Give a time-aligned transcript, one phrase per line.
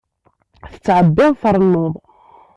[0.73, 1.93] Tettɛebbiḍ trennuḍ.